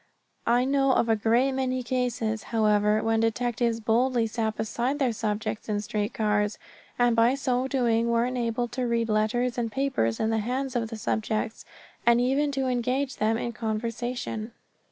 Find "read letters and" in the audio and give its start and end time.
8.87-9.71